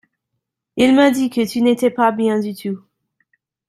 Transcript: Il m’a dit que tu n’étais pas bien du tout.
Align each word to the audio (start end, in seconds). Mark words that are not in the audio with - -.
Il 0.77 0.95
m’a 0.95 1.11
dit 1.11 1.29
que 1.29 1.47
tu 1.47 1.61
n’étais 1.61 1.91
pas 1.91 2.11
bien 2.11 2.39
du 2.39 2.55
tout. 2.55 2.83